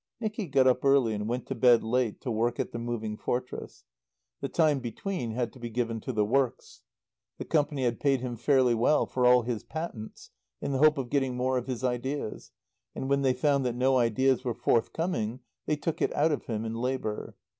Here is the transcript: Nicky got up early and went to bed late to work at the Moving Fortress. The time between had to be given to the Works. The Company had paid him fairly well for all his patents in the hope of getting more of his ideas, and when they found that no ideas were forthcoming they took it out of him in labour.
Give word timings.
Nicky 0.19 0.47
got 0.47 0.65
up 0.65 0.83
early 0.83 1.13
and 1.13 1.27
went 1.29 1.45
to 1.45 1.53
bed 1.53 1.83
late 1.83 2.19
to 2.21 2.31
work 2.31 2.59
at 2.59 2.71
the 2.71 2.79
Moving 2.79 3.15
Fortress. 3.15 3.85
The 4.39 4.49
time 4.49 4.79
between 4.79 5.33
had 5.33 5.53
to 5.53 5.59
be 5.59 5.69
given 5.69 5.99
to 5.99 6.11
the 6.11 6.25
Works. 6.25 6.81
The 7.37 7.45
Company 7.45 7.83
had 7.83 7.99
paid 7.99 8.19
him 8.21 8.35
fairly 8.35 8.73
well 8.73 9.05
for 9.05 9.27
all 9.27 9.43
his 9.43 9.63
patents 9.63 10.31
in 10.59 10.71
the 10.71 10.79
hope 10.79 10.97
of 10.97 11.11
getting 11.11 11.37
more 11.37 11.55
of 11.55 11.67
his 11.67 11.83
ideas, 11.83 12.49
and 12.95 13.09
when 13.11 13.21
they 13.21 13.33
found 13.33 13.63
that 13.67 13.75
no 13.75 13.99
ideas 13.99 14.43
were 14.43 14.55
forthcoming 14.55 15.41
they 15.67 15.75
took 15.75 16.01
it 16.01 16.11
out 16.15 16.31
of 16.31 16.45
him 16.45 16.65
in 16.65 16.73
labour. 16.73 17.35